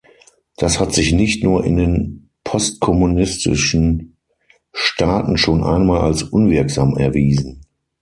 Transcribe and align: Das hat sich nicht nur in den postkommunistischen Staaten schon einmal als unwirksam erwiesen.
Das 0.57 0.79
hat 0.79 0.95
sich 0.95 1.11
nicht 1.11 1.43
nur 1.43 1.63
in 1.63 1.75
den 1.77 2.29
postkommunistischen 2.43 4.17
Staaten 4.73 5.37
schon 5.37 5.63
einmal 5.63 6.01
als 6.01 6.23
unwirksam 6.23 6.97
erwiesen. 6.97 7.61